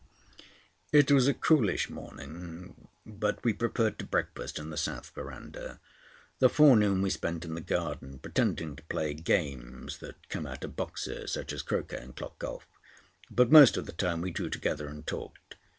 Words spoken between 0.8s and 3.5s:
It was a coolish morning, but